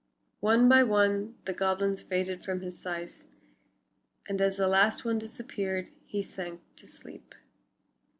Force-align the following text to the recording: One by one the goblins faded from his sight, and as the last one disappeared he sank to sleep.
One 0.39 0.67
by 0.67 0.81
one 0.81 1.35
the 1.45 1.53
goblins 1.53 2.01
faded 2.01 2.43
from 2.43 2.61
his 2.61 2.79
sight, 2.81 3.25
and 4.27 4.41
as 4.41 4.57
the 4.57 4.67
last 4.67 5.05
one 5.05 5.19
disappeared 5.19 5.91
he 6.07 6.23
sank 6.23 6.61
to 6.77 6.87
sleep. 6.87 7.35